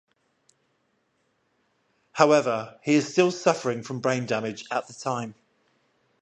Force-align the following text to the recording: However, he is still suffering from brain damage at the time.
However, 2.13 2.79
he 2.81 2.95
is 2.95 3.07
still 3.11 3.29
suffering 3.29 3.83
from 3.83 3.99
brain 3.99 4.25
damage 4.25 4.65
at 4.71 4.87
the 4.87 4.93
time. 4.93 5.35